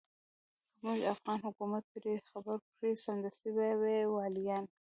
[0.75, 3.63] که موږ افغان حکومت پرې خبر کړ سمدستي به
[3.95, 4.79] يې واليان کړي.